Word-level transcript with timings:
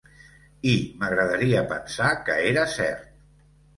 I 0.69 0.73
m"agradaria 0.77 1.63
pensar 1.73 2.09
que 2.31 2.39
era 2.53 2.65
cert! 2.79 3.07